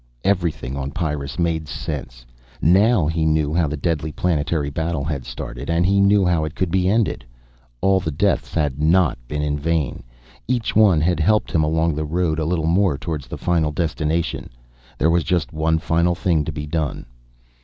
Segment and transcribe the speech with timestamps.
[0.23, 2.25] Everything on Pyrrus made sense.
[2.59, 6.55] Now he knew how the deadly planetary battle had started and he knew how it
[6.55, 7.23] could be ended.
[7.81, 10.01] All the deaths had not been in vain.
[10.47, 14.49] Each one had helped him along the road a little more towards the final destination.
[14.97, 17.05] There was just one final thing to be done.